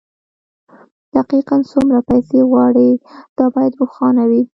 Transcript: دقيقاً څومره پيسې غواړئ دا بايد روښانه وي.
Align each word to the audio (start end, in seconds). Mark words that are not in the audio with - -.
دقيقاً 1.15 1.57
څومره 1.71 1.99
پيسې 2.09 2.39
غواړئ 2.49 2.91
دا 3.37 3.45
بايد 3.53 3.73
روښانه 3.81 4.23
وي. 4.29 4.41